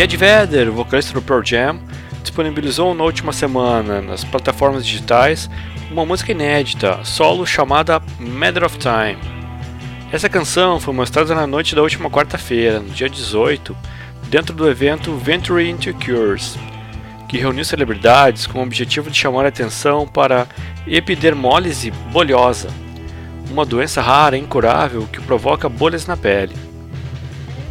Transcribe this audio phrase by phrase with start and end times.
[0.00, 1.78] Ed Vedder, vocalista do Pearl Jam,
[2.20, 5.48] disponibilizou na última semana nas plataformas digitais
[5.88, 9.16] uma música inédita, solo chamada Matter of Time.
[10.10, 13.76] Essa canção foi mostrada na noite da última quarta-feira, no dia 18,
[14.28, 16.58] dentro do evento Venture into Cures,
[17.28, 20.48] que reuniu celebridades com o objetivo de chamar a atenção para
[20.88, 22.68] epidermólise bolhosa,
[23.48, 26.73] uma doença rara e incurável que provoca bolhas na pele.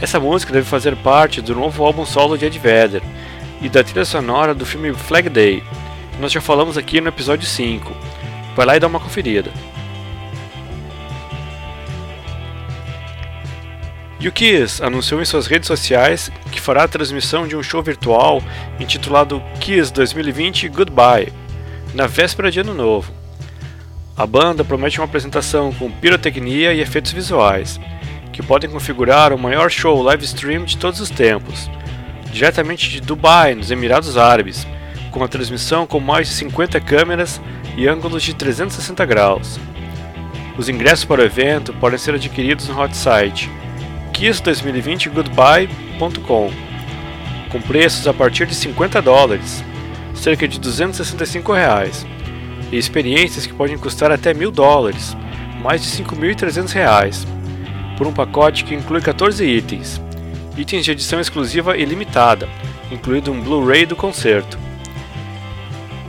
[0.00, 3.02] Essa música deve fazer parte do novo álbum solo de Ed Vedder
[3.60, 5.62] e da trilha sonora do filme Flag Day,
[6.12, 7.94] que nós já falamos aqui no episódio 5.
[8.56, 9.50] Vai lá e dá uma conferida.
[14.18, 17.82] E o Kiss anunciou em suas redes sociais que fará a transmissão de um show
[17.82, 18.42] virtual
[18.78, 21.32] intitulado Kiss 2020 Goodbye,
[21.94, 23.12] na véspera de Ano Novo.
[24.16, 27.80] A banda promete uma apresentação com pirotecnia e efeitos visuais,
[28.40, 31.70] que podem configurar o maior show live stream de todos os tempos,
[32.32, 34.66] diretamente de Dubai, nos Emirados Árabes,
[35.10, 37.38] com uma transmissão com mais de 50 câmeras
[37.76, 39.60] e ângulos de 360 graus.
[40.56, 43.50] Os ingressos para o evento podem ser adquiridos no hot site
[44.14, 46.50] kiss2020goodbye.com,
[47.50, 49.62] com preços a partir de 50 dólares,
[50.14, 52.06] cerca de 265 reais,
[52.72, 55.14] e experiências que podem custar até mil dólares,
[55.62, 57.26] mais de 5.300 reais,
[58.00, 60.00] por um pacote que inclui 14 itens,
[60.56, 62.48] itens de edição exclusiva e limitada,
[62.90, 64.58] incluído um Blu-ray do concerto.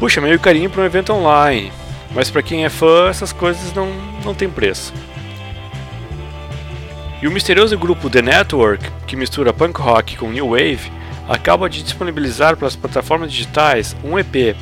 [0.00, 1.70] Puxa, meio carinho para um evento online,
[2.12, 3.92] mas para quem é fã, essas coisas não,
[4.24, 4.92] não tem preço.
[7.22, 10.90] E o misterioso grupo The Network, que mistura punk rock com new wave,
[11.28, 14.56] acaba de disponibilizar para as plataformas digitais um EP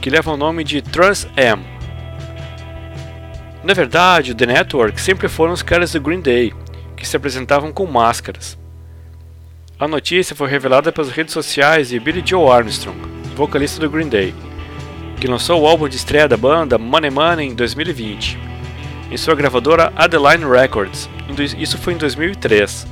[0.00, 1.60] que leva o nome de Trans M.
[3.68, 6.54] Na verdade, The Network sempre foram os caras do Green Day,
[6.96, 8.58] que se apresentavam com máscaras.
[9.78, 12.98] A notícia foi revelada pelas redes sociais de Billy Joe Armstrong,
[13.36, 14.34] vocalista do Green Day,
[15.20, 18.38] que lançou o álbum de estreia da banda Money Money em 2020,
[19.10, 21.06] em sua gravadora Adeline Records,
[21.58, 22.86] isso foi em 2003.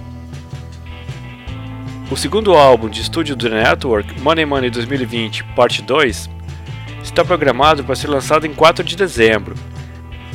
[2.11, 6.29] O segundo álbum de estúdio do Network, Money Money 2020 Parte 2,
[7.03, 9.56] está programado para ser lançado em 4 de dezembro,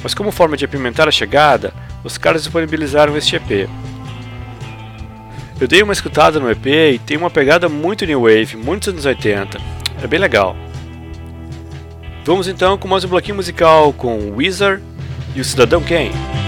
[0.03, 1.73] mas como forma de apimentar a chegada,
[2.03, 3.69] os caras disponibilizaram este EP.
[5.59, 9.05] Eu dei uma escutada no EP e tem uma pegada muito new wave, muitos anos
[9.05, 9.59] 80.
[10.01, 10.55] É bem legal.
[12.25, 14.83] Vamos então com mais um bloquinho musical com Wizard
[15.35, 16.40] e o Cidadão Kane.